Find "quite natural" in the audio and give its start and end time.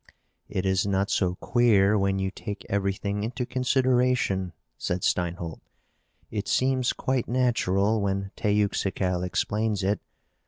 6.91-8.01